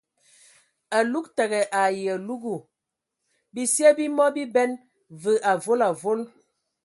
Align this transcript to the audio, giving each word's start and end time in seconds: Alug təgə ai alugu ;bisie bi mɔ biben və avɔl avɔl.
Alug 0.99 1.25
təgə 1.39 1.59
ai 1.81 1.99
alugu 2.13 2.55
;bisie 3.53 3.89
bi 3.97 4.05
mɔ 4.15 4.25
biben 4.35 4.71
və 5.21 5.31
avɔl 5.51 5.79
avɔl. 5.89 6.19